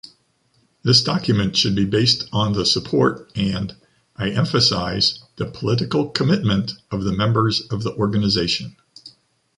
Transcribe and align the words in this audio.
This 0.83 1.03
document 1.03 1.55
should 1.55 1.75
be 1.75 1.85
based 1.85 2.27
on 2.33 2.53
the 2.53 2.65
support 2.65 3.31
and, 3.35 3.75
I 4.15 4.31
emphasize, 4.31 5.19
the 5.35 5.45
political 5.45 6.09
commitment 6.09 6.71
of 6.89 7.03
the 7.03 7.13
members 7.15 7.61
of 7.69 7.83
the 7.83 7.93
Organization. 7.93 8.77